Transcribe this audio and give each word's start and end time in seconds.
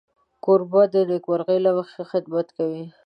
کوربه 0.43 0.81
د 0.93 0.95
نېکمرغۍ 1.09 1.59
له 1.65 1.71
مخې 1.77 2.01
خدمت 2.11 2.47
کوي. 2.57 2.83